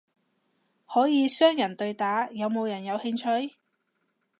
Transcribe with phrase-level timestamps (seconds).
[0.87, 3.57] 可以雙人對打，有冇人有興趣？